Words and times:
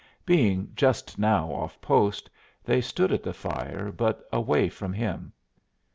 Being 0.25 0.71
just 0.73 1.19
now 1.19 1.51
off 1.51 1.79
post, 1.79 2.27
they 2.63 2.81
stood 2.81 3.11
at 3.11 3.21
the 3.21 3.35
fire, 3.35 3.91
but 3.91 4.27
away 4.33 4.67
from 4.67 4.93
him. 4.93 5.31